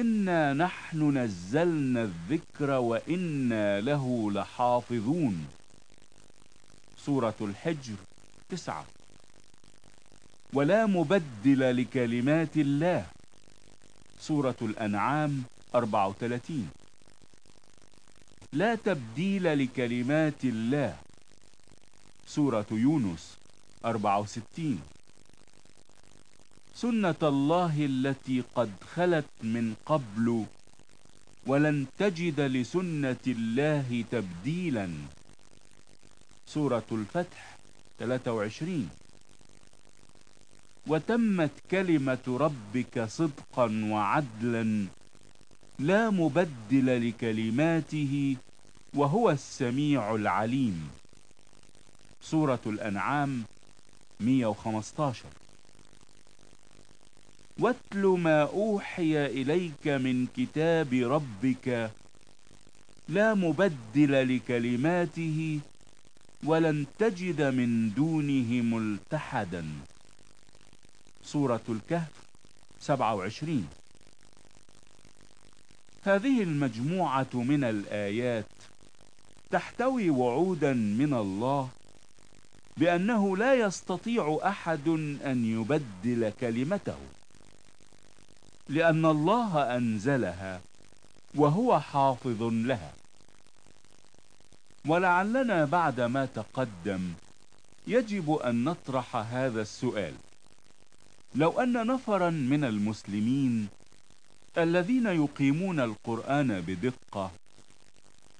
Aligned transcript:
إنا 0.00 0.52
نحن 0.52 1.18
نزلنا 1.18 2.02
الذكر 2.02 2.70
وإنا 2.70 3.80
له 3.80 4.30
لحافظون. 4.32 5.46
سورة 6.98 7.34
الحجر 7.40 7.94
تسعة. 8.48 8.84
ولا 10.52 10.86
مبدل 10.86 11.82
لكلمات 11.82 12.56
الله. 12.56 13.06
سورة 14.20 14.56
الأنعام 14.62 15.42
34 15.74 16.68
لا 18.52 18.74
تبديل 18.74 19.58
لكلمات 19.64 20.44
الله. 20.44 20.96
سورة 22.26 22.66
يونس 22.70 23.36
64 23.84 24.80
سنة 26.76 27.22
الله 27.22 27.74
التي 27.84 28.44
قد 28.54 28.70
خلت 28.94 29.24
من 29.42 29.74
قبل 29.86 30.44
ولن 31.46 31.86
تجد 31.98 32.40
لسنة 32.40 33.24
الله 33.26 34.04
تبديلا. 34.10 34.90
سورة 36.46 36.84
الفتح 36.92 37.58
23 37.98 38.90
وتمت 40.86 41.50
كلمة 41.70 42.26
ربك 42.28 43.04
صدقا 43.04 43.66
وعدلا 43.90 44.86
لا 45.78 46.10
مبدل 46.10 47.08
لكلماته 47.08 48.36
وهو 48.94 49.30
السميع 49.30 50.14
العليم. 50.14 50.88
سورة 52.22 52.60
الأنعام 52.66 53.44
115 54.20 55.45
واتل 57.58 58.06
ما 58.06 58.42
أوحي 58.42 59.26
إليك 59.26 59.88
من 59.88 60.26
كتاب 60.36 60.92
ربك 60.92 61.90
لا 63.08 63.34
مبدل 63.34 64.36
لكلماته 64.36 65.60
ولن 66.44 66.86
تجد 66.98 67.42
من 67.42 67.94
دونه 67.94 68.62
ملتحدا. 68.62 69.64
سورة 71.24 71.62
الكهف 71.68 72.12
27 72.80 73.68
هذه 76.02 76.42
المجموعة 76.42 77.34
من 77.34 77.64
الآيات 77.64 78.52
تحتوي 79.50 80.10
وعودا 80.10 80.72
من 80.72 81.14
الله 81.14 81.68
بأنه 82.76 83.36
لا 83.36 83.54
يستطيع 83.54 84.38
أحد 84.44 84.88
أن 85.24 85.44
يبدل 85.44 86.32
كلمته. 86.40 86.98
لأن 88.68 89.04
الله 89.04 89.76
أنزلها 89.76 90.60
وهو 91.34 91.80
حافظ 91.80 92.42
لها. 92.42 92.92
ولعلنا 94.86 95.64
بعد 95.64 96.00
ما 96.00 96.26
تقدم 96.26 97.12
يجب 97.86 98.32
أن 98.32 98.64
نطرح 98.64 99.16
هذا 99.16 99.62
السؤال. 99.62 100.14
لو 101.34 101.60
أن 101.60 101.86
نفرا 101.86 102.30
من 102.30 102.64
المسلمين 102.64 103.68
الذين 104.58 105.06
يقيمون 105.06 105.80
القرآن 105.80 106.60
بدقة 106.60 107.30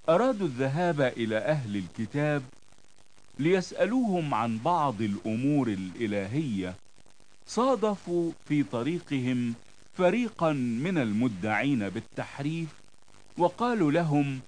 أرادوا 0.09 0.47
الذهاب 0.47 1.01
إلى 1.01 1.39
أهل 1.39 1.77
الكتاب 1.77 2.43
ليسألوهم 3.39 4.35
عن 4.35 4.59
بعض 4.59 5.03
الأمور 5.03 5.69
الإلهية 5.69 6.75
صادفوا 7.47 8.33
في 8.49 8.63
طريقهم 8.63 9.55
فريقا 9.99 10.53
من 10.53 10.99
المدعين 10.99 11.89
بالتحريف 11.89 12.69
وقالوا 13.39 13.93
لهم 13.93 14.41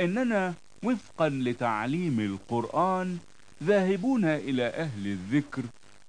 إننا 0.00 0.54
وفقا 0.82 1.28
لتعليم 1.28 2.20
القرآن 2.20 3.18
ذاهبون 3.62 4.24
إلى 4.24 4.66
أهل 4.66 5.06
الذكر 5.06 5.62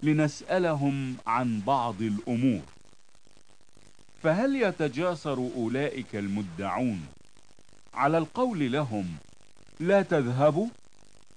لنسألهم 0.04 1.16
عن 1.28 1.62
بعض 1.68 2.02
الأمور. 2.02 2.62
فهل 4.24 4.56
يتجاسر 4.56 5.50
أولئك 5.56 6.16
المدعون؟ 6.16 7.02
على 7.94 8.18
القول 8.18 8.72
لهم 8.72 9.06
لا 9.80 10.02
تذهبوا 10.02 10.68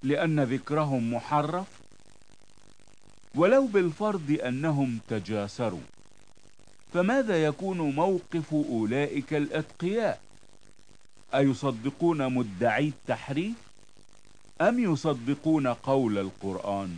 لأن 0.03 0.41
ذكرهم 0.41 1.15
محرف. 1.15 1.67
ولو 3.35 3.67
بالفرض 3.67 4.39
أنهم 4.45 4.99
تجاسروا. 5.09 5.96
فماذا 6.97 7.45
يكون 7.45 7.79
موقف 7.79 8.55
أولئك 8.55 9.35
الأتقياء؟ 9.35 10.21
أيصدقون 11.35 12.33
مدعي 12.33 12.89
التحريف؟ 12.89 13.55
أم 14.61 14.79
يصدقون 14.79 15.67
قول 15.67 16.19
القرآن؟ 16.19 16.97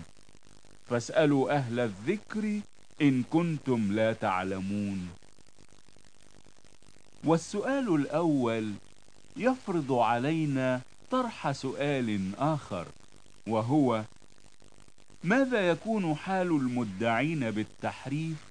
فاسألوا 0.89 1.53
أهل 1.57 1.81
الذكر 1.81 2.61
إن 3.03 3.23
كنتم 3.23 3.93
لا 3.93 4.13
تعلمون. 4.13 5.09
والسؤال 7.25 7.95
الأول 7.95 8.73
يفرض 9.37 9.93
علينا 9.93 10.81
طرح 11.11 11.53
سؤال 11.53 12.31
آخر 12.39 12.87
وهو 13.47 14.05
ماذا 15.25 15.69
يكون 15.69 16.15
حال 16.15 16.47
المدعين 16.47 17.51
بالتحريف؟ 17.51 18.48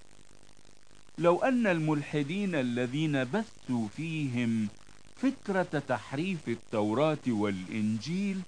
لو 1.17 1.39
أن 1.39 1.67
الملحدين 1.67 2.55
الذين 2.55 3.23
بثوا 3.23 3.87
فيهم 3.97 4.67
فكرة 5.21 5.83
تحريف 5.87 6.47
التوراة 6.47 7.17
والإنجيل 7.27 8.41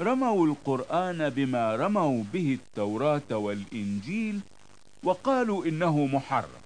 رموا 0.00 0.46
القرآن 0.46 1.30
بما 1.30 1.76
رموا 1.76 2.24
به 2.32 2.58
التوراة 2.62 3.36
والإنجيل 3.36 4.40
وقالوا 5.02 5.66
إنه 5.66 6.06
محرف 6.06 6.64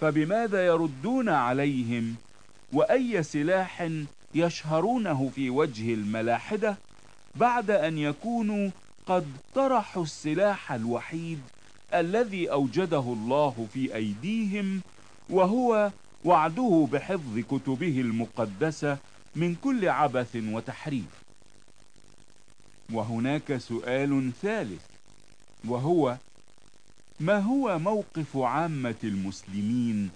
فبماذا 0.00 0.66
يردون 0.66 1.28
عليهم؟ 1.28 2.14
وأي 2.72 3.22
سلاح 3.22 3.90
يشهرونه 4.34 5.30
في 5.34 5.50
وجه 5.50 5.94
الملاحدة 5.94 6.76
بعد 7.34 7.70
أن 7.70 7.98
يكونوا 7.98 8.70
قد 9.06 9.26
طرحوا 9.54 10.02
السلاح 10.02 10.72
الوحيد؟ 10.72 11.40
الذي 12.00 12.50
أوجده 12.50 12.98
الله 13.00 13.66
في 13.74 13.94
أيديهم 13.94 14.80
وهو 15.30 15.90
وعده 16.24 16.88
بحفظ 16.92 17.38
كتبه 17.38 18.00
المقدسة 18.00 18.98
من 19.36 19.54
كل 19.54 19.88
عبث 19.88 20.36
وتحريف. 20.36 21.24
وهناك 22.92 23.56
سؤال 23.56 24.32
ثالث 24.42 24.82
وهو 25.64 26.16
ما 27.20 27.38
هو 27.38 27.78
موقف 27.78 28.36
عامة 28.36 28.94
المسلمين 29.04 30.10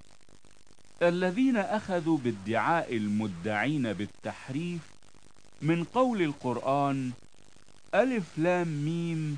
الذين 1.01 1.57
أخذوا 1.57 2.17
بادعاء 2.17 2.95
المدعين 2.95 3.93
بالتحريف 3.93 4.81
من 5.61 5.83
قول 5.83 6.21
القرآن 6.21 7.11
ألف 7.95 8.37
لام 8.37 8.67
ميم 8.67 9.37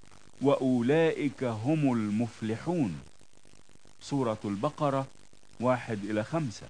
وأولئك 0.41 1.43
هم 1.43 1.93
المفلحون. 1.93 2.99
سورة 4.01 4.39
البقرة 4.45 5.07
واحد 5.59 6.03
إلى 6.03 6.23
خمسة. 6.23 6.67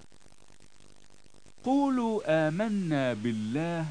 قولوا 1.64 2.48
آمنا 2.48 3.12
بالله 3.14 3.86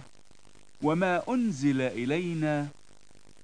وما 0.83 1.23
أنزل 1.29 1.81
إلينا 1.81 2.67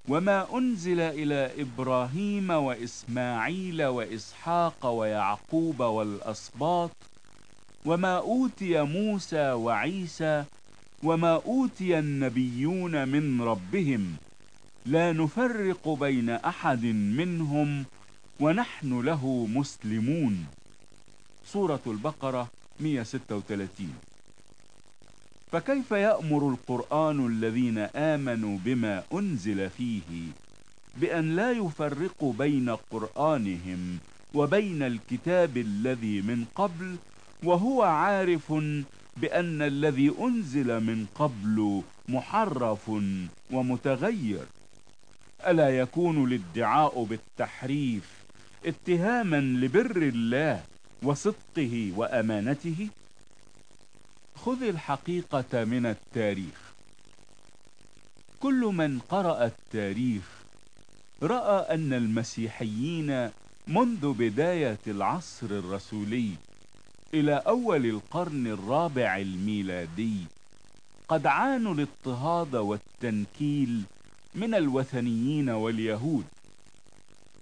وما 0.10 0.58
أنزل 0.58 1.00
إلى 1.00 1.52
إبراهيم 1.62 2.50
وإسماعيل 2.50 3.84
وإسحاق 3.86 4.86
ويعقوب 4.86 5.80
والأسباط 5.80 6.92
وما 7.86 8.18
أوتي 8.18 8.82
موسى 8.82 9.52
وعيسى 9.52 10.44
وما 11.04 11.34
أوتي 11.36 12.00
النبيون 12.00 13.08
من 13.08 13.42
ربهم 13.42 14.16
لا 14.88 15.14
نفرق 15.14 15.90
بين 15.90 16.30
أحد 16.30 16.86
منهم 16.86 17.86
ونحن 18.40 19.02
له 19.02 19.48
مسلمون. 19.56 20.46
سورة 21.46 21.80
البقرة 21.88 22.48
136 22.80 23.94
فكيف 25.52 25.92
يأمر 25.92 26.50
القرآن 26.50 27.28
الذين 27.28 27.78
آمنوا 27.78 28.58
بما 28.66 29.04
أنزل 29.14 29.70
فيه 29.70 30.32
بأن 30.98 31.36
لا 31.36 31.52
يفرقوا 31.52 32.34
بين 32.34 32.70
قرآنهم 32.70 33.98
وبين 34.34 34.84
الكتاب 34.84 35.58
الذي 35.58 36.22
من 36.22 36.46
قبل 36.56 36.96
وهو 37.44 37.84
عارف 37.84 38.54
بأن 39.18 39.62
الذي 39.62 40.14
أنزل 40.20 40.80
من 40.80 41.06
قبل 41.16 41.82
محرف 42.10 42.92
ومتغير؟ 43.52 44.46
ألا 45.46 45.80
يكون 45.80 46.24
الادعاء 46.24 47.04
بالتحريف 47.04 48.12
اتهاما 48.66 49.38
لبر 49.42 49.98
الله 49.98 50.64
وصدقه 51.04 51.94
وأمانته؟ 51.96 52.88
خذ 54.36 54.64
الحقيقة 54.64 55.64
من 55.64 55.86
التاريخ. 55.86 56.74
كل 58.40 58.60
من 58.74 59.00
قرأ 59.00 59.46
التاريخ 59.46 60.24
رأى 61.24 61.74
أن 61.76 61.94
المسيحيين 61.94 63.30
منذ 63.68 64.14
بداية 64.14 64.80
العصر 64.88 65.46
الرسولي 65.46 66.32
إلى 67.14 67.34
أول 67.48 67.86
القرن 67.86 68.48
الرابع 68.48 69.18
الميلادي 69.18 70.18
قد 71.08 71.28
عانوا 71.28 71.74
الاضطهاد 71.74 72.56
والتنكيل 72.56 73.84
من 74.38 74.56
الوثنيين 74.56 75.50
واليهود 75.50 76.26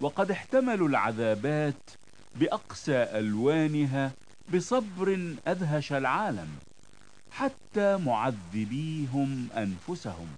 وقد 0.00 0.30
احتملوا 0.30 0.88
العذابات 0.88 1.90
بأقسى 2.36 2.96
ألوانها 2.96 4.12
بصبر 4.54 5.34
أدهش 5.46 5.92
العالم 5.92 6.48
حتى 7.30 7.96
معذبيهم 7.96 9.48
أنفسهم. 9.56 10.28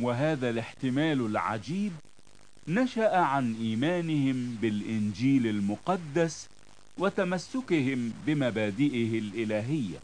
وهذا 0.00 0.50
الاحتمال 0.50 1.26
العجيب 1.26 1.92
نشأ 2.68 3.16
عن 3.16 3.54
إيمانهم 3.54 4.58
بالإنجيل 4.62 5.46
المقدس 5.46 6.48
وتمسكهم 6.98 8.12
بمبادئه 8.26 9.18
الإلهية. 9.18 9.98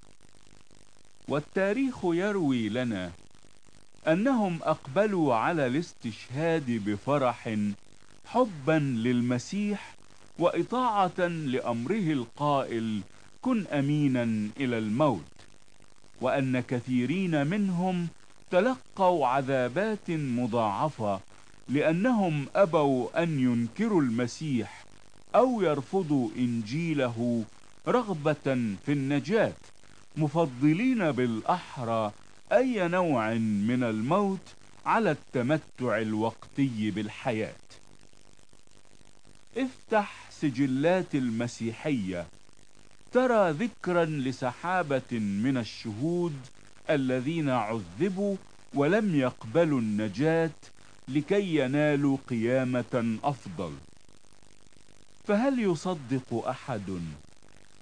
والتاريخ 1.28 1.98
يروي 2.04 2.68
لنا 2.68 3.12
أنهم 4.08 4.58
أقبلوا 4.62 5.34
على 5.34 5.66
الاستشهاد 5.66 6.70
بفرح 6.70 7.56
حبا 8.26 8.78
للمسيح 8.78 9.94
وإطاعة 10.38 11.26
لأمره 11.26 12.12
القائل 12.12 13.00
كن 13.42 13.66
أمينا 13.66 14.22
إلى 14.60 14.78
الموت 14.78 15.22
وأن 16.20 16.60
كثيرين 16.60 17.46
منهم 17.46 18.08
تلقوا 18.50 19.26
عذابات 19.26 20.10
مضاعفة 20.10 21.20
لأنهم 21.68 22.46
أبوا 22.56 23.22
أن 23.22 23.40
ينكروا 23.40 24.02
المسيح 24.02 24.84
أو 25.34 25.62
يرفضوا 25.62 26.28
إنجيله 26.36 27.44
رغبة 27.88 28.74
في 28.86 28.92
النجاة 28.92 29.52
مفضلين 30.16 31.12
بالأحرى 31.12 32.12
أي 32.52 32.88
نوع 32.88 33.34
من 33.34 33.82
الموت 33.82 34.54
على 34.86 35.10
التمتع 35.10 35.98
الوقتي 35.98 36.90
بالحياة؟ 36.90 37.54
افتح 39.56 40.30
سجلات 40.30 41.14
المسيحية 41.14 42.26
ترى 43.12 43.50
ذكرا 43.50 44.04
لسحابة 44.04 45.12
من 45.18 45.56
الشهود 45.56 46.36
الذين 46.90 47.50
عذبوا 47.50 48.36
ولم 48.74 49.14
يقبلوا 49.14 49.80
النجاة 49.80 50.50
لكي 51.08 51.56
ينالوا 51.56 52.16
قيامة 52.28 53.18
أفضل. 53.24 53.72
فهل 55.26 55.58
يصدق 55.58 56.44
أحد 56.48 57.00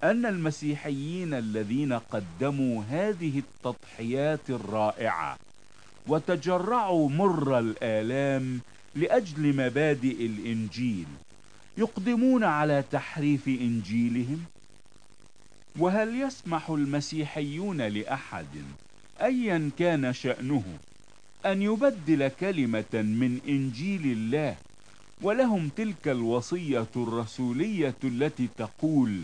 أن 0.03 0.27
المسيحيين 0.27 1.35
الذين 1.35 1.93
قدموا 1.93 2.83
هذه 2.91 3.39
التضحيات 3.39 4.51
الرائعة 4.51 5.39
وتجرعوا 6.07 7.09
مر 7.09 7.59
الآلام 7.59 8.61
لأجل 8.95 9.57
مبادئ 9.57 10.27
الإنجيل 10.27 11.07
يقدمون 11.79 12.45
على 12.45 12.85
تحريف 12.93 13.49
إنجيلهم؟ 13.49 14.45
وهل 15.79 16.21
يسمح 16.21 16.71
المسيحيون 16.71 17.83
لأحد 17.83 18.47
أيا 19.23 19.71
كان 19.79 20.13
شأنه 20.13 20.63
أن 21.47 21.63
يبدل 21.63 22.29
كلمة 22.29 22.93
من 22.95 23.41
إنجيل 23.49 24.03
الله 24.05 24.57
ولهم 25.23 25.69
تلك 25.77 26.09
الوصية 26.09 26.87
الرسولية 26.97 27.95
التي 28.05 28.49
تقول 28.59 29.21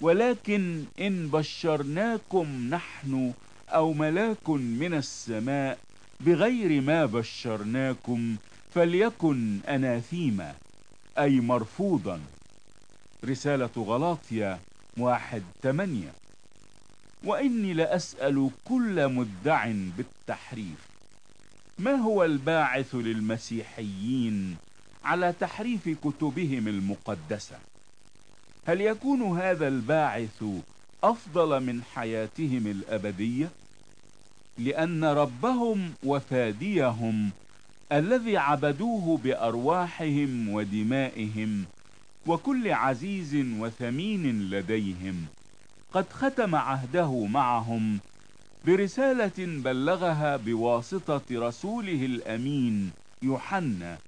ولكن 0.00 0.84
إن 1.00 1.28
بشرناكم 1.28 2.68
نحن 2.70 3.32
أو 3.68 3.92
ملاك 3.92 4.48
من 4.50 4.94
السماء 4.94 5.78
بغير 6.20 6.80
ما 6.80 7.06
بشرناكم 7.06 8.36
فليكن 8.74 9.58
أناثيما 9.68 10.54
أي 11.18 11.40
مرفوضا. 11.40 12.20
رسالة 13.24 13.70
غلاطيا 13.76 14.58
واحد 14.96 15.42
تمانية. 15.62 16.12
وإني 17.24 17.72
لأسأل 17.72 18.50
كل 18.64 19.08
مدع 19.08 19.72
بالتحريف 19.96 20.88
ما 21.78 21.92
هو 21.92 22.24
الباعث 22.24 22.94
للمسيحيين 22.94 24.56
على 25.04 25.34
تحريف 25.40 25.88
كتبهم 25.88 26.68
المقدسة؟ 26.68 27.58
هل 28.70 28.80
يكون 28.80 29.38
هذا 29.38 29.68
الباعث 29.68 30.44
أفضل 31.04 31.62
من 31.62 31.82
حياتهم 31.82 32.66
الأبدية؟ 32.66 33.50
لأن 34.58 35.04
ربهم 35.04 35.92
وفاديهم 36.04 37.30
الذي 37.92 38.36
عبدوه 38.36 39.16
بأرواحهم 39.16 40.48
ودمائهم 40.48 41.64
وكل 42.26 42.72
عزيز 42.72 43.34
وثمين 43.34 44.50
لديهم 44.50 45.26
قد 45.92 46.06
ختم 46.12 46.54
عهده 46.54 47.26
معهم 47.26 47.98
برسالة 48.66 49.32
بلغها 49.38 50.36
بواسطة 50.36 51.22
رسوله 51.32 52.06
الأمين 52.06 52.90
يوحنا 53.22 53.98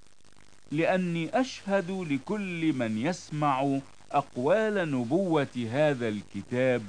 لأني 0.71 1.39
أشهد 1.39 1.91
لكل 1.91 2.73
من 2.73 2.97
يسمع 2.97 3.79
أقوال 4.13 4.91
نبوة 4.91 5.67
هذا 5.71 6.07
الكتاب. 6.07 6.81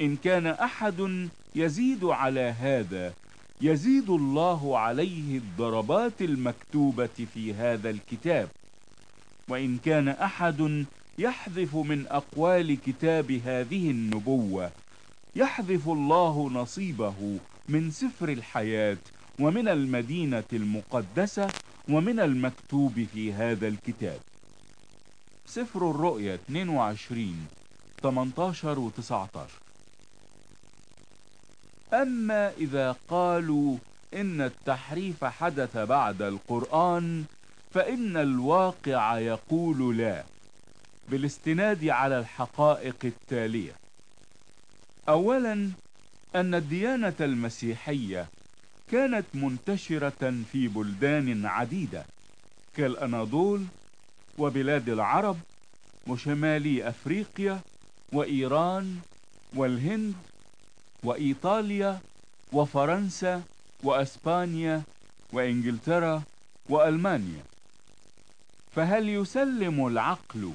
إن 0.00 0.16
كان 0.16 0.46
أحد 0.46 1.28
يزيد 1.54 2.04
على 2.04 2.40
هذا 2.40 3.12
يزيد 3.60 4.10
الله 4.10 4.78
عليه 4.78 5.38
الضربات 5.38 6.22
المكتوبة 6.22 7.26
في 7.34 7.54
هذا 7.54 7.90
الكتاب. 7.90 8.48
وإن 9.48 9.78
كان 9.84 10.08
أحد 10.08 10.84
يحذف 11.18 11.76
من 11.76 12.06
أقوال 12.06 12.80
كتاب 12.86 13.32
هذه 13.32 13.90
النبوة 13.90 14.70
يحذف 15.36 15.88
الله 15.88 16.50
نصيبه 16.52 17.38
من 17.68 17.90
سفر 17.90 18.28
الحياة 18.28 18.96
ومن 19.40 19.68
المدينة 19.68 20.44
المقدسة 20.52 21.48
ومن 21.88 22.20
المكتوب 22.20 23.06
في 23.14 23.32
هذا 23.32 23.68
الكتاب. 23.68 24.20
سفر 25.48 25.90
الرؤيا 25.90 26.34
22 26.34 27.46
18 28.02 28.78
و 28.78 28.90
19 28.90 29.48
أما 31.92 32.52
إذا 32.58 32.96
قالوا 33.08 33.76
إن 34.14 34.40
التحريف 34.40 35.24
حدث 35.24 35.76
بعد 35.76 36.22
القرآن 36.22 37.24
فإن 37.74 38.16
الواقع 38.16 39.18
يقول 39.18 39.98
لا 39.98 40.24
بالاستناد 41.08 41.84
على 41.88 42.18
الحقائق 42.18 42.96
التالية. 43.04 43.72
أولا 45.08 45.70
أن 46.34 46.54
الديانة 46.54 47.14
المسيحية 47.20 48.26
كانت 48.92 49.24
منتشرة 49.34 50.34
في 50.52 50.68
بلدان 50.68 51.46
عديدة 51.46 52.04
كالأناضول 52.76 53.64
وبلاد 54.38 54.88
العرب 54.88 55.36
وشمالي 56.06 56.88
أفريقيا 56.88 57.60
وإيران 58.12 58.96
والهند 59.54 60.14
وإيطاليا 61.04 62.00
وفرنسا 62.52 63.42
وأسبانيا 63.82 64.82
وإنجلترا 65.32 66.22
وألمانيا. 66.68 67.42
فهل 68.76 69.08
يسلم 69.08 69.86
العقل 69.86 70.52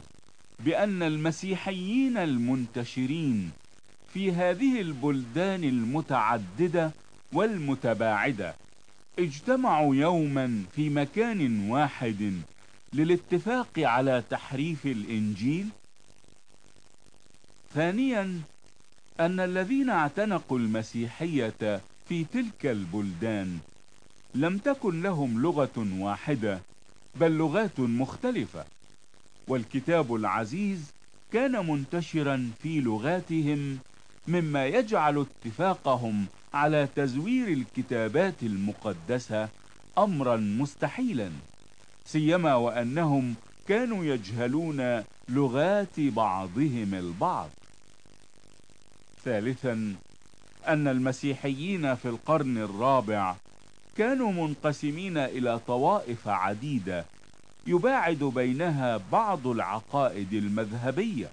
بأن 0.59 1.03
المسيحيين 1.03 2.17
المنتشرين 2.17 3.51
في 4.13 4.31
هذه 4.31 4.81
البلدان 4.81 5.63
المتعددة 5.63 6.91
والمتباعدة 7.33 8.55
اجتمعوا 9.19 9.95
يوما 9.95 10.63
في 10.75 10.89
مكان 10.89 11.69
واحد 11.69 12.41
للاتفاق 12.93 13.79
على 13.79 14.23
تحريف 14.29 14.85
الإنجيل. 14.85 15.67
ثانيا 17.73 18.41
أن 19.19 19.39
الذين 19.39 19.89
اعتنقوا 19.89 20.59
المسيحية 20.59 21.81
في 22.09 22.23
تلك 22.23 22.65
البلدان 22.65 23.59
لم 24.35 24.57
تكن 24.57 25.01
لهم 25.01 25.41
لغة 25.41 25.87
واحدة 25.99 26.59
بل 27.15 27.31
لغات 27.31 27.79
مختلفة. 27.79 28.65
والكتاب 29.47 30.15
العزيز 30.15 30.91
كان 31.31 31.67
منتشرا 31.67 32.51
في 32.63 32.79
لغاتهم 32.81 33.79
مما 34.27 34.65
يجعل 34.65 35.25
اتفاقهم 35.25 36.25
على 36.53 36.87
تزوير 36.95 37.47
الكتابات 37.47 38.43
المقدسة 38.43 39.49
أمرا 39.97 40.37
مستحيلا. 40.37 41.31
سيما 42.05 42.55
وأنهم 42.55 43.35
كانوا 43.67 44.05
يجهلون 44.05 45.03
لغات 45.29 45.99
بعضهم 45.99 46.93
البعض. 46.93 47.49
ثالثا 49.25 49.95
أن 50.67 50.87
المسيحيين 50.87 51.95
في 51.95 52.07
القرن 52.07 52.57
الرابع 52.57 53.35
كانوا 53.97 54.31
منقسمين 54.31 55.17
إلى 55.17 55.59
طوائف 55.59 56.27
عديدة 56.27 57.05
يباعد 57.67 58.23
بينها 58.23 58.97
بعض 59.11 59.47
العقائد 59.47 60.33
المذهبية. 60.33 61.31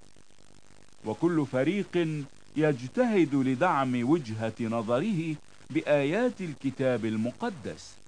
وكل 1.04 1.46
فريق 1.52 2.24
يجتهد 2.56 3.34
لدعم 3.34 4.10
وجهة 4.10 4.54
نظره 4.60 5.34
بآيات 5.70 6.40
الكتاب 6.40 7.04
المقدس. 7.04 7.99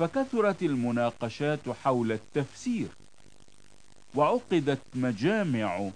فكثرت 0.00 0.62
المناقشات 0.62 1.68
حول 1.68 2.12
التفسير 2.12 2.88
وعقدت 4.14 4.80
مجامع 4.94 5.90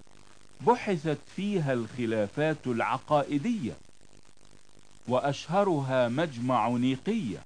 بحثت 0.67 1.17
فيها 1.35 1.73
الخلافات 1.73 2.67
العقائدية 2.67 3.73
وأشهرها 5.07 6.07
مجمع 6.07 6.69
نيقية 6.69 7.37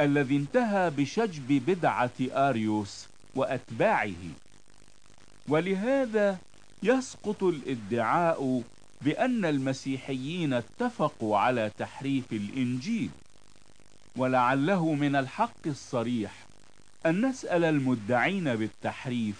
الذي 0.00 0.36
انتهى 0.36 0.90
بشجب 0.90 1.46
بدعة 1.66 2.10
آريوس 2.20 3.06
وأتباعه. 3.34 4.30
ولهذا 5.48 6.38
يسقط 6.82 7.42
الادعاء 7.42 8.62
بأن 9.02 9.44
المسيحيين 9.44 10.52
اتفقوا 10.52 11.38
على 11.38 11.70
تحريف 11.78 12.32
الإنجيل. 12.32 13.10
ولعله 14.16 14.94
من 14.94 15.16
الحق 15.16 15.66
الصريح 15.66 16.46
أن 17.06 17.26
نسأل 17.26 17.64
المدعين 17.64 18.56
بالتحريف 18.56 19.36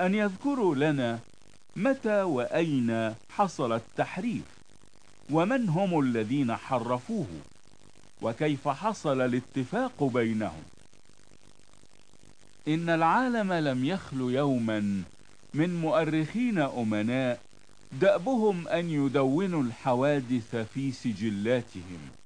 أن 0.00 0.14
يذكروا 0.14 0.74
لنا 0.74 1.18
متى 1.76 2.22
وأين 2.22 3.14
حصل 3.30 3.72
التحريف 3.72 4.42
ومن 5.30 5.68
هم 5.68 6.00
الذين 6.00 6.56
حرفوه 6.56 7.26
وكيف 8.22 8.68
حصل 8.68 9.20
الاتفاق 9.20 10.04
بينهم. 10.04 10.62
إن 12.68 12.90
العالم 12.90 13.52
لم 13.52 13.84
يخل 13.84 14.20
يوما 14.20 15.02
من 15.54 15.80
مؤرخين 15.80 16.58
أمناء 16.58 17.40
دأبهم 17.92 18.68
أن 18.68 18.90
يدونوا 18.90 19.62
الحوادث 19.62 20.56
في 20.74 20.92
سجلاتهم. 20.92 22.19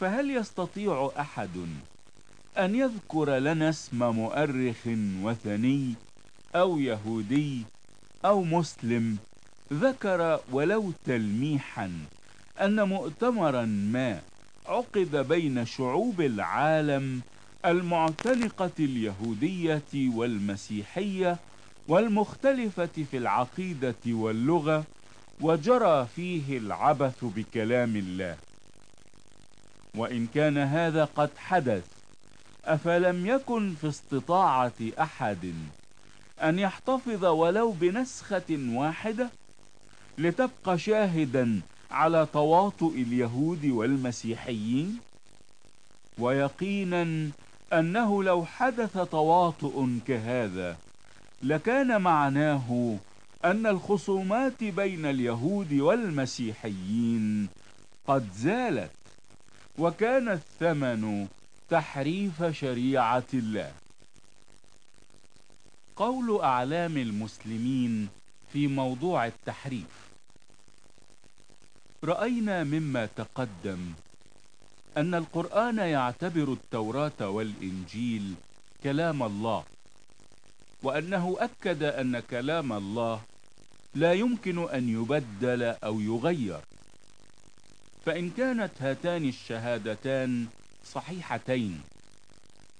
فهل 0.00 0.30
يستطيع 0.30 1.10
أحد 1.20 1.66
أن 2.58 2.74
يذكر 2.74 3.38
لنا 3.38 3.68
اسم 3.68 3.98
مؤرخ 3.98 4.76
وثني 5.22 5.94
أو 6.54 6.78
يهودي 6.78 7.62
أو 8.24 8.44
مسلم 8.44 9.16
ذكر 9.72 10.40
ولو 10.52 10.92
تلميحا 11.06 11.92
أن 12.60 12.88
مؤتمرا 12.88 13.64
ما 13.64 14.20
عقد 14.66 15.26
بين 15.28 15.66
شعوب 15.66 16.20
العالم 16.20 17.20
المعتنقة 17.64 18.70
اليهودية 18.80 19.82
والمسيحية 19.94 21.36
والمختلفة 21.88 23.04
في 23.10 23.16
العقيدة 23.16 23.94
واللغة 24.06 24.84
وجرى 25.40 26.06
فيه 26.16 26.58
العبث 26.58 27.24
بكلام 27.24 27.96
الله. 27.96 28.36
وإن 29.98 30.26
كان 30.34 30.58
هذا 30.58 31.04
قد 31.04 31.30
حدث 31.36 31.84
أفلم 32.64 33.26
يكن 33.26 33.74
في 33.80 33.88
استطاعة 33.88 34.72
أحد 35.00 35.54
أن 36.42 36.58
يحتفظ 36.58 37.24
ولو 37.24 37.72
بنسخة 37.72 38.58
واحدة؟ 38.72 39.30
لتبقى 40.18 40.78
شاهدا 40.78 41.60
على 41.90 42.26
تواطؤ 42.32 42.92
اليهود 42.94 43.64
والمسيحيين؟ 43.64 44.98
ويقينا 46.18 47.30
أنه 47.72 48.22
لو 48.22 48.44
حدث 48.44 48.98
تواطؤ 48.98 49.86
كهذا 50.06 50.76
لكان 51.42 52.00
معناه 52.00 52.96
أن 53.44 53.66
الخصومات 53.66 54.64
بين 54.64 55.06
اليهود 55.06 55.72
والمسيحيين 55.72 57.48
قد 58.06 58.28
زالت. 58.36 58.90
وكان 59.78 60.28
الثمن 60.28 61.28
تحريف 61.70 62.42
شريعة 62.44 63.30
الله. 63.34 63.72
قول 65.96 66.40
أعلام 66.40 66.96
المسلمين 66.96 68.08
في 68.52 68.66
موضوع 68.66 69.26
التحريف. 69.26 70.08
رأينا 72.04 72.64
مما 72.64 73.06
تقدم 73.06 73.92
أن 74.96 75.14
القرآن 75.14 75.78
يعتبر 75.78 76.52
التوراة 76.52 77.28
والإنجيل 77.28 78.34
كلام 78.82 79.22
الله 79.22 79.64
وأنه 80.82 81.36
أكد 81.38 81.82
أن 81.82 82.20
كلام 82.20 82.72
الله 82.72 83.20
لا 83.94 84.12
يمكن 84.12 84.68
أن 84.68 84.88
يبدل 84.88 85.62
أو 85.62 86.00
يغير. 86.00 86.60
فإن 88.08 88.30
كانت 88.30 88.70
هاتان 88.80 89.28
الشهادتان 89.28 90.46
صحيحتين 90.84 91.80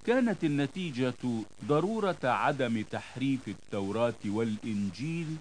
كانت 0.05 0.43
النتيجة 0.43 1.13
ضرورة 1.65 2.17
عدم 2.23 2.81
تحريف 2.91 3.47
التوراة 3.47 4.21
والإنجيل 4.25 5.35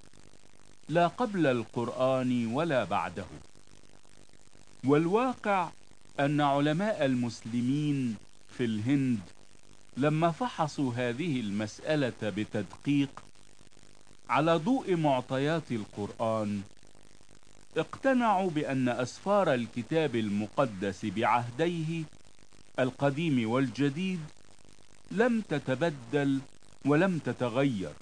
لا 0.88 1.06
قبل 1.06 1.46
القرآن 1.46 2.46
ولا 2.46 2.84
بعده. 2.84 3.24
والواقع 4.84 5.70
أن 6.20 6.40
علماء 6.40 7.04
المسلمين 7.04 8.16
في 8.58 8.64
الهند 8.64 9.20
لما 9.96 10.30
فحصوا 10.30 10.92
هذه 10.96 11.40
المسألة 11.40 12.12
بتدقيق 12.22 13.24
على 14.28 14.56
ضوء 14.56 14.96
معطيات 14.96 15.72
القرآن 15.72 16.62
اقتنعوا 17.76 18.50
بأن 18.50 18.88
أسفار 18.88 19.54
الكتاب 19.54 20.16
المقدس 20.16 21.06
بعهديه 21.06 22.02
القديم 22.78 23.50
والجديد 23.50 24.20
لم 25.10 25.40
تتبدل 25.40 26.40
ولم 26.84 27.18
تتغير 27.18 27.92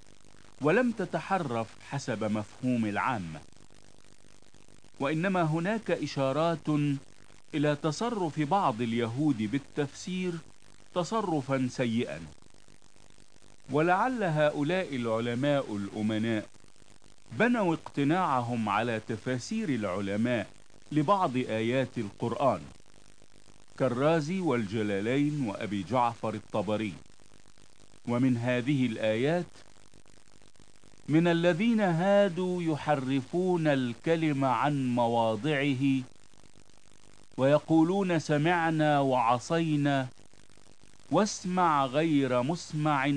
ولم 0.61 0.92
تتحرف 0.92 1.66
حسب 1.90 2.25
مفهوم 2.25 2.87
العامة. 2.87 3.40
وإنما 5.00 5.42
هناك 5.42 5.90
إشارات 5.90 6.68
إلى 7.54 7.76
تصرف 7.76 8.40
بعض 8.40 8.80
اليهود 8.82 9.42
بالتفسير 9.42 10.32
تصرفا 10.94 11.68
سيئا. 11.70 12.20
ولعل 13.70 14.23
هؤلاء 14.25 14.96
العلماء 14.96 15.76
الأمناء 15.76 16.46
بنوا 17.33 17.75
اقتناعهم 17.75 18.68
على 18.68 19.00
تفاسير 19.09 19.68
العلماء 19.68 20.47
لبعض 20.92 21.37
آيات 21.37 21.99
القرآن 21.99 22.61
كالرازي 23.78 24.40
والجلالين 24.40 25.49
وأبي 25.49 25.83
جعفر 25.83 26.35
الطبري. 26.35 26.92
ومن 28.09 28.37
هذه 28.37 28.87
الآيات 28.87 29.47
من 31.09 31.28
الذين 31.28 31.80
هادوا 31.80 32.62
يحرفون 32.62 33.66
الكلم 33.66 34.45
عن 34.45 34.95
مواضعه 34.95 36.02
ويقولون 37.37 38.18
سمعنا 38.18 39.00
وعصينا 39.00 40.09
واسمع 41.11 41.87
غير 41.87 42.42
مسمع 42.42 43.12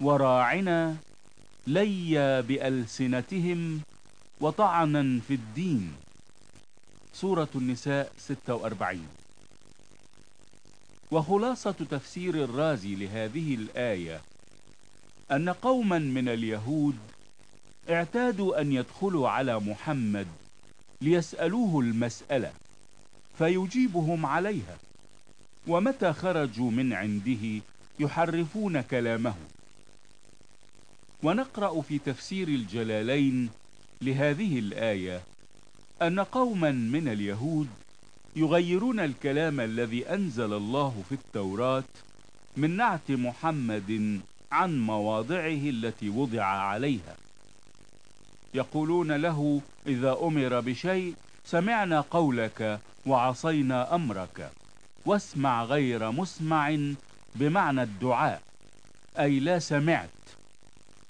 وراعنا. 0.00 0.96
ليا 1.66 2.40
بألسنتهم 2.40 3.80
وطعنا 4.40 5.20
في 5.28 5.34
الدين. 5.34 5.92
سورة 7.12 7.48
النساء 7.54 8.12
46 8.18 9.08
وخلاصة 11.10 11.70
تفسير 11.90 12.44
الرازي 12.44 12.94
لهذه 12.94 13.54
الآية 13.54 14.20
أن 15.32 15.48
قوما 15.48 15.98
من 15.98 16.28
اليهود 16.28 16.96
اعتادوا 17.90 18.60
أن 18.60 18.72
يدخلوا 18.72 19.28
على 19.28 19.60
محمد 19.60 20.26
ليسألوه 21.00 21.80
المسألة 21.80 22.52
فيجيبهم 23.38 24.26
عليها. 24.26 24.78
ومتى 25.66 26.12
خرجوا 26.12 26.70
من 26.70 26.92
عنده 26.92 27.62
يحرفون 28.00 28.80
كلامه. 28.80 29.34
ونقرأ 31.22 31.80
في 31.80 31.98
تفسير 31.98 32.48
الجلالين 32.48 33.50
لهذه 34.02 34.58
الآية. 34.58 35.22
أن 36.02 36.20
قوما 36.20 36.70
من 36.70 37.08
اليهود 37.08 37.68
يغيرون 38.36 39.00
الكلام 39.00 39.60
الذي 39.60 40.08
أنزل 40.08 40.52
الله 40.52 41.02
في 41.08 41.14
التوراة 41.14 41.84
من 42.56 42.76
نعت 42.76 43.10
محمد 43.10 44.20
عن 44.52 44.80
مواضعه 44.80 45.70
التي 45.70 46.08
وضع 46.08 46.44
عليها. 46.44 47.16
يقولون 48.54 49.12
له 49.12 49.60
إذا 49.86 50.16
أمر 50.22 50.60
بشيء 50.60 51.14
سمعنا 51.44 52.00
قولك 52.00 52.80
وعصينا 53.06 53.94
أمرك. 53.94 54.50
واسمع 55.06 55.64
غير 55.64 56.10
مسمع 56.10 56.78
بمعنى 57.34 57.82
الدعاء 57.82 58.42
أي 59.18 59.40
لا 59.40 59.58
سمعت 59.58 60.10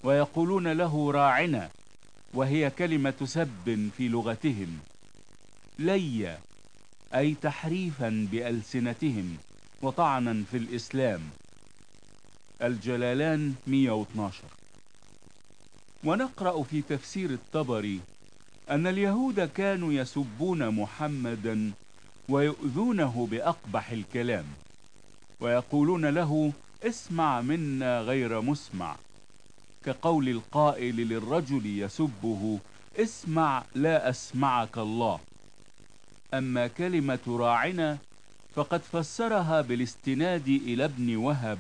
ويقولون 0.05 0.73
له 0.73 1.13
راعنا 1.13 1.71
وهي 2.35 2.71
كلمة 2.71 3.15
سب 3.25 3.91
في 3.97 4.09
لغتهم. 4.09 4.79
لي 5.79 6.39
أي 7.15 7.35
تحريفا 7.43 8.29
بألسنتهم 8.33 9.37
وطعنا 9.83 10.45
في 10.51 10.57
الإسلام. 10.57 11.21
الجلالان 12.63 13.55
112 13.67 14.45
ونقرأ 16.05 16.63
في 16.63 16.83
تفسير 16.83 17.31
الطبري 17.31 18.01
أن 18.71 18.87
اليهود 18.87 19.41
كانوا 19.41 19.93
يسبون 19.93 20.69
محمدا 20.69 21.73
ويؤذونه 22.29 23.29
بأقبح 23.31 23.91
الكلام 23.91 24.45
ويقولون 25.41 26.07
له 26.07 26.53
اسمع 26.83 27.41
منا 27.41 28.01
غير 28.01 28.41
مسمع. 28.41 28.97
كقول 29.85 30.29
القائل 30.29 30.97
للرجل 30.97 31.67
يسبه 31.67 32.59
اسمع 32.97 33.65
لا 33.75 34.11
أسمعك 34.11 34.79
الله. 34.79 35.21
أما 36.35 36.67
كلمة 36.67 37.19
راعنا 37.29 37.99
فقد 38.55 38.81
فسرها 38.83 39.61
بالاستناد 39.61 40.49
إلى 40.49 40.85
ابن 40.85 41.17
وهب 41.17 41.59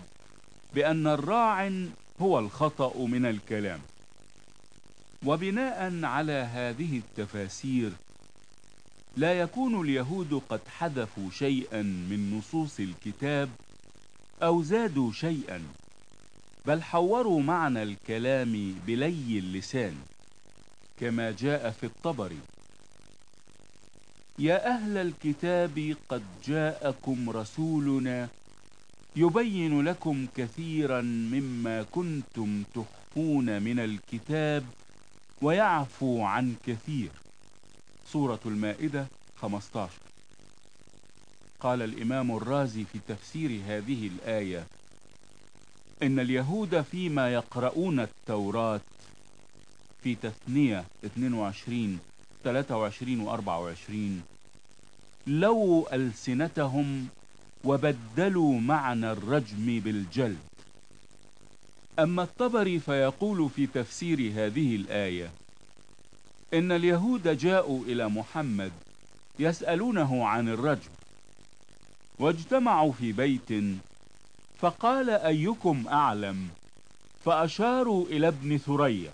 بأن 0.75 1.07
الراعن 1.07 1.91
هو 2.21 2.39
الخطأ 2.39 2.99
من 2.99 3.27
الكلام. 3.27 3.81
وبناء 5.27 6.05
على 6.05 6.33
هذه 6.33 6.99
التفاسير 6.99 7.93
لا 9.17 9.41
يكون 9.41 9.81
اليهود 9.81 10.43
قد 10.49 10.61
حذفوا 10.79 11.31
شيئا 11.31 11.83
من 11.83 12.39
نصوص 12.39 12.81
الكتاب 12.81 13.51
أو 14.43 14.63
زادوا 14.63 15.13
شيئا. 15.13 15.63
بل 16.67 16.83
حوروا 16.83 17.41
معنى 17.43 17.83
الكلام 17.83 18.75
بلي 18.87 19.39
اللسان 19.39 19.95
كما 21.01 21.31
جاء 21.31 21.71
في 21.71 21.87
الطبري 21.87 22.39
يا 24.39 24.67
أهل 24.69 24.97
الكتاب 24.97 25.97
قد 26.09 26.23
جاءكم 26.45 27.31
رسولنا 27.31 28.29
يبين 29.17 29.83
لكم 29.83 30.27
كثيرا 30.37 31.01
مما 31.03 31.83
كنتم 31.83 32.63
تخفون 32.75 33.63
من 33.63 33.79
الكتاب 33.79 34.65
ويعفو 35.43 36.23
عن 36.23 36.55
كثير. 36.67 37.11
سورة 38.13 38.41
المائدة 38.47 39.07
15 39.37 39.93
قال 41.61 41.83
الإمام 41.83 42.37
الرازي 42.37 42.85
في 42.85 42.99
تفسير 43.09 43.61
هذه 43.67 44.07
الآية 44.07 44.67
إن 46.03 46.19
اليهود 46.19 46.81
فيما 46.81 47.33
يقرؤون 47.33 48.01
التوراة 48.01 48.81
في 50.03 50.15
تثنية 50.15 50.85
22 51.05 51.99
23 52.45 53.21
و 53.21 53.31
24 53.31 54.23
لووا 55.27 55.95
ألسنتهم 55.95 57.07
وبدلوا 57.65 58.61
معنى 58.61 59.13
الرجم 59.13 59.81
بالجلد. 59.81 60.39
أما 61.99 62.23
الطبري 62.23 62.81
فيقول 62.81 63.51
في 63.51 63.67
تفسير 63.67 64.33
هذه 64.35 64.77
الآية 64.77 65.31
إن 66.55 66.73
اليهود 66.73 67.29
جاءوا 67.39 67.85
إلى 67.85 68.09
محمد 68.09 68.73
يسألونه 69.39 70.27
عن 70.27 70.49
الرجم 70.49 70.91
واجتمعوا 72.19 72.93
في 72.93 73.13
بيت 73.13 73.53
فقال 74.61 75.11
أيكم 75.11 75.85
أعلم؟ 75.89 76.49
فأشاروا 77.25 78.07
إلى 78.07 78.29
ابن 78.29 78.59
ثريا. 78.59 79.13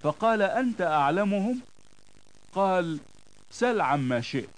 فقال 0.00 0.42
أنت 0.42 0.80
أعلمهم؟ 0.80 1.60
قال 2.54 2.98
سل 3.50 3.80
عما 3.80 4.20
شئت. 4.20 4.48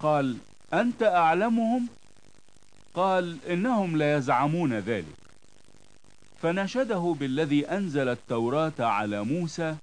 قال 0.00 0.36
أنت 0.72 1.02
أعلمهم؟ 1.02 1.88
قال 2.94 3.38
إنهم 3.48 3.96
لا 3.96 4.16
يزعمون 4.16 4.72
ذلك. 4.78 5.20
فنشده 6.42 7.16
بالذي 7.20 7.68
أنزل 7.68 8.08
التوراة 8.08 8.72
على 8.78 9.24
موسى 9.24 9.76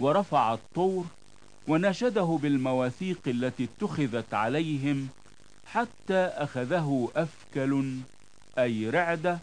ورفع 0.00 0.54
الطور 0.54 1.04
ونشده 1.68 2.38
بالمواثيق 2.42 3.20
التي 3.26 3.64
اتخذت 3.64 4.34
عليهم 4.34 5.08
حتى 5.72 6.18
أخذه 6.18 7.08
أفكل 7.16 7.94
أي 8.58 8.90
رعدة 8.90 9.38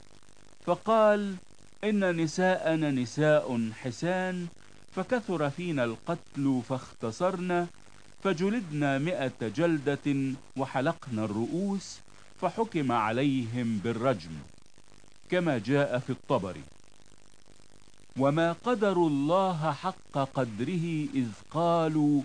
فقال 0.66 1.36
إن 1.84 2.16
نساءنا 2.24 2.92
نساء 2.92 3.70
حسان 3.74 4.48
فكثر 4.96 5.50
فينا 5.50 5.84
القتل 5.84 6.62
فاختصرنا 6.70 7.68
فجلدنا 8.24 8.98
مئة 8.98 9.34
جلدة 9.42 10.36
وحلقنا 10.58 11.26
الرؤوس 11.26 12.00
فحكم 12.42 12.92
عليهم 12.92 13.80
بالرجم 13.84 14.32
كما 15.30 15.58
جاء 15.58 16.00
في 16.00 16.10
الطبري 16.10 16.64
وما 18.18 18.52
قدروا 18.52 19.10
الله 19.10 19.72
حق 19.72 20.18
قدره 20.34 21.08
إذ 21.14 21.28
قالوا 21.52 22.22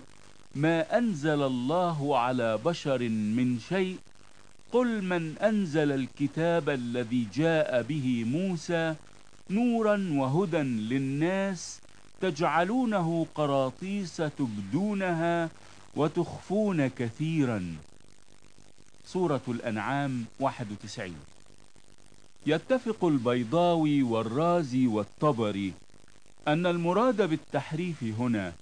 ما 0.55 0.97
أنزل 0.97 1.43
الله 1.43 2.17
على 2.17 2.57
بشر 2.57 3.09
من 3.09 3.59
شيء؟ 3.59 3.97
قل 4.71 5.01
من 5.03 5.37
أنزل 5.37 5.91
الكتاب 5.91 6.69
الذي 6.69 7.27
جاء 7.33 7.81
به 7.81 8.23
موسى 8.23 8.95
نورا 9.49 10.07
وهدى 10.11 10.57
للناس 10.61 11.79
تجعلونه 12.21 13.27
قراطيس 13.35 14.17
تبدونها 14.17 15.49
وتخفون 15.95 16.87
كثيرا. 16.87 17.75
سورة 19.05 19.41
الأنعام 19.47 20.25
91 20.39 21.15
يتفق 22.45 23.05
البيضاوي 23.05 24.03
والرازي 24.03 24.87
والطبري 24.87 25.73
أن 26.47 26.65
المراد 26.65 27.21
بالتحريف 27.21 28.03
هنا 28.03 28.53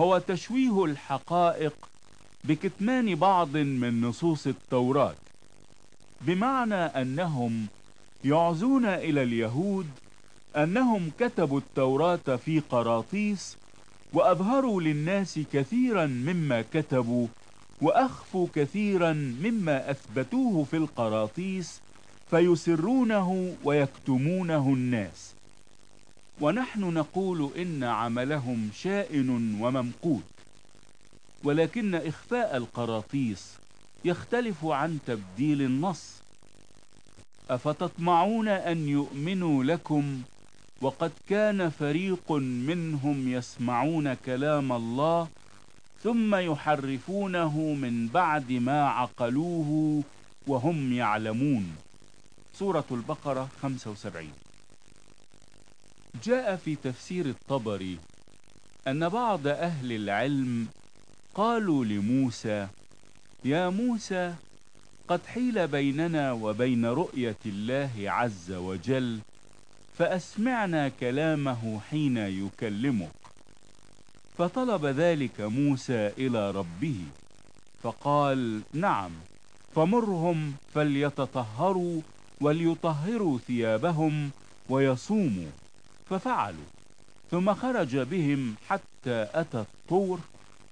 هو 0.00 0.18
تشويه 0.18 0.84
الحقائق 0.84 1.74
بكتمان 2.44 3.14
بعض 3.14 3.56
من 3.56 4.00
نصوص 4.00 4.46
التوراة 4.46 5.14
بمعنى 6.20 6.74
أنهم 6.74 7.66
يعزون 8.24 8.84
إلى 8.84 9.22
اليهود 9.22 9.86
أنهم 10.56 11.10
كتبوا 11.18 11.58
التوراة 11.58 12.36
في 12.44 12.60
قراطيس 12.60 13.56
وأظهروا 14.12 14.80
للناس 14.80 15.40
كثيرا 15.52 16.06
مما 16.06 16.64
كتبوا 16.72 17.26
وأخفوا 17.80 18.46
كثيرا 18.54 19.12
مما 19.12 19.90
أثبتوه 19.90 20.64
في 20.64 20.76
القراطيس 20.76 21.80
فيسرونه 22.30 23.56
ويكتمونه 23.64 24.68
الناس. 24.68 25.31
ونحن 26.40 26.80
نقول 26.80 27.50
إن 27.58 27.84
عملهم 27.84 28.70
شائن 28.74 29.60
وممقوت. 29.60 30.22
ولكن 31.44 31.94
إخفاء 31.94 32.56
القراطيس 32.56 33.54
يختلف 34.04 34.64
عن 34.64 34.98
تبديل 35.06 35.62
النص. 35.62 36.22
أفتطمعون 37.50 38.48
أن 38.48 38.88
يؤمنوا 38.88 39.64
لكم؟ 39.64 40.22
وقد 40.82 41.12
كان 41.28 41.70
فريق 41.70 42.32
منهم 42.32 43.28
يسمعون 43.28 44.14
كلام 44.14 44.72
الله 44.72 45.28
ثم 46.02 46.34
يحرفونه 46.34 47.58
من 47.58 48.08
بعد 48.08 48.52
ما 48.52 48.88
عقلوه 48.88 50.02
وهم 50.46 50.92
يعلمون. 50.92 51.76
سورة 52.54 52.84
البقرة 52.90 53.48
75 53.62 54.41
جاء 56.24 56.56
في 56.56 56.76
تفسير 56.76 57.26
الطبري 57.26 57.98
أن 58.88 59.08
بعض 59.08 59.46
أهل 59.46 59.92
العلم 59.92 60.66
قالوا 61.34 61.84
لموسى 61.84 62.68
يا 63.44 63.68
موسى 63.68 64.34
قد 65.08 65.20
حيل 65.26 65.68
بيننا 65.68 66.32
وبين 66.32 66.84
رؤية 66.86 67.36
الله 67.46 67.90
عز 67.96 68.52
وجل 68.52 69.20
فأسمعنا 69.98 70.88
كلامه 70.88 71.80
حين 71.90 72.16
يكلمك. 72.16 73.12
فطلب 74.38 74.86
ذلك 74.86 75.40
موسى 75.40 76.06
إلى 76.18 76.50
ربه 76.50 76.96
فقال 77.82 78.62
نعم 78.72 79.10
فمرهم 79.74 80.54
فليتطهروا 80.74 82.00
وليطهروا 82.40 83.38
ثيابهم 83.38 84.30
ويصوموا. 84.68 85.50
ففعلوا 86.12 86.70
ثم 87.30 87.54
خرج 87.54 87.96
بهم 87.96 88.54
حتى 88.68 89.26
أتى 89.34 89.58
الطور 89.58 90.20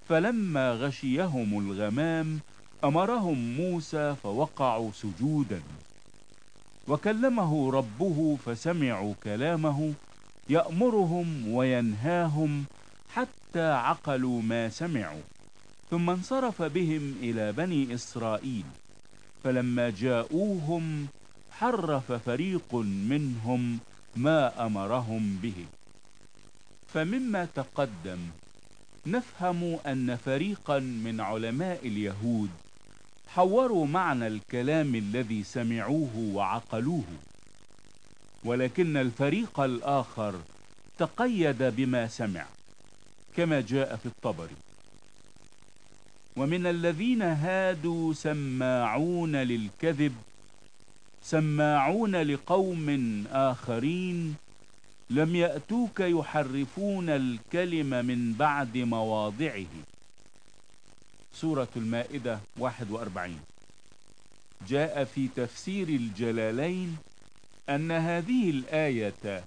فلما 0.09 0.73
غشيهم 0.73 1.59
الغمام 1.59 2.41
أمرهم 2.85 3.57
موسى 3.57 4.15
فوقعوا 4.23 4.91
سجودا. 4.93 5.63
وكلمه 6.89 7.71
ربه 7.71 8.39
فسمعوا 8.47 9.15
كلامه 9.25 9.93
يأمرهم 10.49 11.49
وينهاهم 11.49 12.65
حتى 13.15 13.73
عقلوا 13.73 14.43
ما 14.43 14.69
سمعوا 14.69 15.23
ثم 15.91 16.11
انصرف 16.11 16.63
بهم 16.63 17.15
إلى 17.23 17.53
بني 17.53 17.95
إسرائيل. 17.95 18.65
فلما 19.45 19.91
جاءوهم 19.91 21.07
حرف 21.51 22.13
فريق 22.13 22.75
منهم 23.11 23.79
ما 24.17 24.67
أمرهم 24.67 25.39
به. 25.43 25.67
فمما 26.95 27.45
تقدم 27.45 28.19
نفهم 29.07 29.79
أن 29.87 30.17
فريقا 30.17 30.79
من 30.79 31.21
علماء 31.21 31.87
اليهود 31.87 32.51
حوروا 33.29 33.87
معنى 33.87 34.27
الكلام 34.27 34.95
الذي 34.95 35.45
سمعوه 35.45 36.17
وعقلوه 36.17 37.05
ولكن 38.45 38.97
الفريق 38.97 39.61
الآخر 39.61 40.41
تقيد 40.99 41.63
بما 41.63 42.09
سمع 42.09 42.47
كما 43.37 43.61
جاء 43.61 43.97
في 43.97 44.07
الطبري. 44.07 44.57
ومن 46.37 46.67
الذين 46.67 47.23
هادوا 47.23 48.13
سماعون 48.13 49.37
للكذب 49.37 50.15
سماعون 51.23 52.17
لقوم 52.17 53.25
آخرين 53.33 54.35
لم 55.11 55.37
يأتوك 55.37 56.01
يحرفون 56.01 57.09
الكلم 57.09 58.07
من 58.07 58.33
بعد 58.33 58.79
مواضعه. 58.79 59.67
سورة 61.35 61.69
المائدة 61.77 62.41
41 62.59 63.41
جاء 64.69 65.05
في 65.05 65.29
تفسير 65.37 65.89
الجلالين 65.89 66.97
أن 67.69 67.91
هذه 67.93 68.51
الآية 68.51 69.45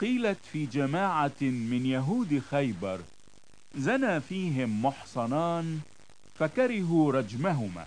قيلت 0.00 0.38
في 0.52 0.66
جماعة 0.66 1.40
من 1.40 1.86
يهود 1.86 2.42
خيبر 2.50 3.00
زنى 3.76 4.20
فيهم 4.20 4.84
محصنان 4.84 5.80
فكرهوا 6.38 7.12
رجمهما. 7.12 7.86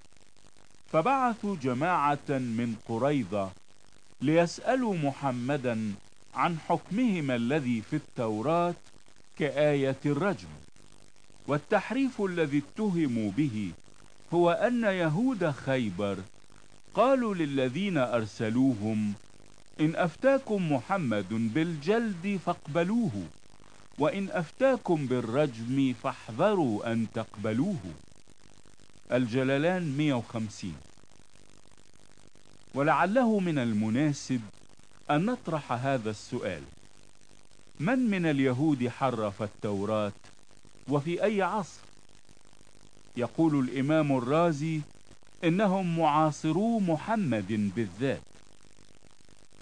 فبعثوا 0.91 1.56
جماعة 1.56 2.30
من 2.30 2.76
قريظة 2.89 3.52
ليسألوا 4.21 4.95
محمدا 4.95 5.93
عن 6.36 6.58
حكمهما 6.60 7.36
الذي 7.36 7.82
في 7.82 7.95
التوراة 7.95 8.76
كآية 9.38 9.98
الرجم. 10.06 10.48
والتحريف 11.48 12.21
الذي 12.21 12.58
اتهموا 12.58 13.32
به 13.32 13.71
هو 14.34 14.52
أن 14.52 14.84
يهود 14.84 15.52
خيبر 15.52 16.17
قالوا 16.93 17.36
للذين 17.36 17.98
أرسلوهم 17.98 19.13
إن 19.80 19.95
أفتاكم 19.95 20.71
محمد 20.71 21.30
بالجلد 21.30 22.39
فاقبلوه 22.45 23.12
وإن 24.00 24.30
أفتاكم 24.32 25.06
بالرجم 25.08 25.93
فاحذروا 26.04 26.91
أن 26.91 27.08
تقبلوه. 27.13 27.80
الجلالان 29.12 29.98
150 29.98 30.74
ولعله 32.74 33.39
من 33.39 33.60
المناسب 33.60 34.41
أن 35.12 35.26
نطرح 35.26 35.72
هذا 35.72 36.10
السؤال. 36.10 36.63
من 37.80 38.00
من 38.00 38.26
اليهود 38.26 38.88
حرف 38.88 39.44
التوراة 39.44 40.12
وفي 40.89 41.24
أي 41.24 41.41
عصر؟ 41.41 41.82
يقول 43.18 43.60
الإمام 43.60 44.18
الرازي 44.18 44.82
إنهم 45.44 46.00
معاصرو 46.00 46.80
محمد 46.80 47.72
بالذات. 47.76 48.22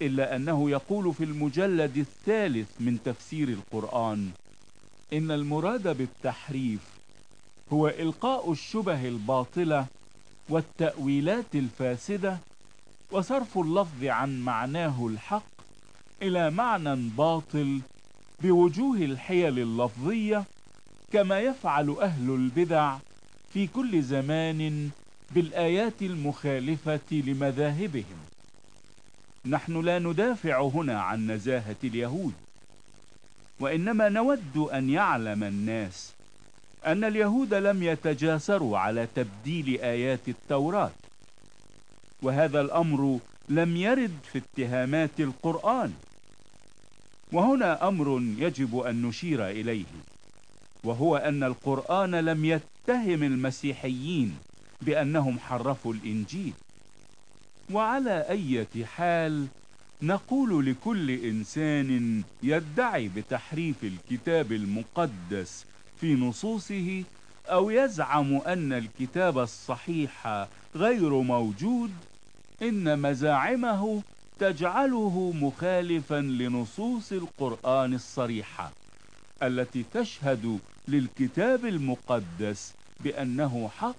إلا 0.02 0.36
أنه 0.36 0.70
يقول 0.70 1.14
في 1.14 1.24
المجلد 1.24 1.96
الثالث 1.96 2.68
من 2.80 2.98
تفسير 3.04 3.48
القرآن 3.48 4.30
إن 5.12 5.30
المراد 5.30 5.96
بالتحريف 5.96 6.80
هو 7.72 7.88
إلقاء 7.88 8.52
الشبه 8.52 9.08
الباطلة 9.08 9.86
والتأويلات 10.48 11.54
الفاسدة 11.54 12.38
وصرف 13.10 13.58
اللفظ 13.58 14.04
عن 14.04 14.40
معناه 14.40 15.06
الحق 15.06 15.46
إلى 16.22 16.50
معنى 16.50 16.96
باطل 16.96 17.80
بوجوه 18.40 18.96
الحيل 18.96 19.58
اللفظية 19.58 20.44
كما 21.12 21.40
يفعل 21.40 21.96
أهل 22.00 22.30
البدع 22.30 22.96
في 23.52 23.66
كل 23.66 24.02
زمان 24.02 24.90
بالآيات 25.30 26.02
المخالفة 26.02 27.00
لمذاهبهم. 27.10 28.18
نحن 29.46 29.80
لا 29.80 29.98
ندافع 29.98 30.62
هنا 30.62 31.00
عن 31.02 31.30
نزاهة 31.30 31.76
اليهود 31.84 32.32
وإنما 33.60 34.08
نود 34.08 34.56
أن 34.56 34.90
يعلم 34.90 35.44
الناس 35.44 36.13
أن 36.86 37.04
اليهود 37.04 37.54
لم 37.54 37.82
يتجاسروا 37.82 38.78
على 38.78 39.08
تبديل 39.14 39.80
آيات 39.80 40.28
التوراة 40.28 40.90
وهذا 42.22 42.60
الأمر 42.60 43.18
لم 43.48 43.76
يرد 43.76 44.18
في 44.32 44.38
اتهامات 44.38 45.20
القرآن. 45.20 45.92
وهنا 47.32 47.88
أمر 47.88 48.22
يجب 48.38 48.78
أن 48.78 49.02
نشير 49.02 49.48
إليه 49.50 49.84
وهو 50.84 51.16
أن 51.16 51.42
القرآن 51.42 52.14
لم 52.14 52.44
يتهم 52.44 53.22
المسيحيين 53.22 54.36
بأنهم 54.82 55.38
حرفوا 55.38 55.92
الإنجيل. 55.92 56.52
وعلى 57.70 58.28
أي 58.28 58.66
حال 58.86 59.46
نقول 60.02 60.66
لكل 60.66 61.10
إنسان 61.10 62.22
يدعي 62.42 63.08
بتحريف 63.08 63.84
الكتاب 63.84 64.52
المقدس 64.52 65.64
في 66.00 66.14
نصوصه 66.14 67.04
أو 67.46 67.70
يزعم 67.70 68.36
أن 68.36 68.72
الكتاب 68.72 69.38
الصحيح 69.38 70.46
غير 70.76 71.10
موجود 71.10 71.90
إن 72.62 72.98
مزاعمه 72.98 74.02
تجعله 74.38 75.32
مخالفا 75.36 76.20
لنصوص 76.20 77.12
القرآن 77.12 77.94
الصريحة 77.94 78.72
التي 79.42 79.84
تشهد 79.94 80.58
للكتاب 80.88 81.66
المقدس 81.66 82.72
بأنه 83.00 83.70
حق 83.78 83.96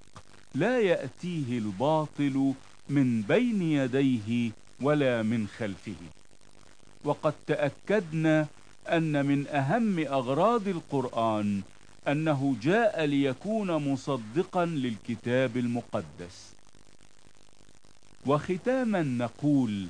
لا 0.56 0.80
يأتيه 0.80 1.58
الباطل 1.58 2.54
من 2.90 3.22
بين 3.22 3.62
يديه 3.62 4.52
ولا 4.82 5.24
من 5.24 5.48
خلفه. 5.48 5.96
وقد 7.04 7.34
تأكدنا 7.48 8.48
أن 8.88 9.26
من 9.26 9.48
أهم 9.48 10.00
أغراض 10.00 10.68
القرآن 10.68 11.62
أنه 12.08 12.56
جاء 12.62 13.06
ليكون 13.06 13.72
مصدقا 13.72 14.66
للكتاب 14.66 15.58
المقدس. 15.58 16.52
وختاما 18.26 19.02
نقول 19.02 19.88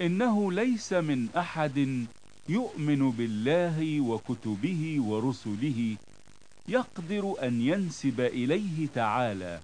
إنه 0.00 0.52
ليس 0.52 0.92
من 0.92 1.28
أحد 1.36 2.06
يؤمن 2.48 3.10
بالله 3.10 4.00
وكتبه 4.00 4.96
ورسله 5.00 5.96
يقدر 6.68 7.34
أن 7.42 7.60
ينسب 7.60 8.20
إليه 8.20 8.86
تعالى 8.94 9.60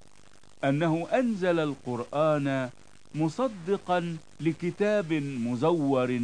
أنه 0.65 1.07
أنزل 1.13 1.59
القرآن 1.61 2.71
مصدقا 3.15 4.17
لكتاب 4.41 5.13
مزور 5.13 6.21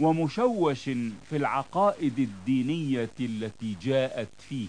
ومشوش 0.00 0.84
في 1.30 1.36
العقائد 1.36 2.18
الدينية 2.18 3.10
التي 3.20 3.76
جاءت 3.82 4.28
فيه. 4.48 4.68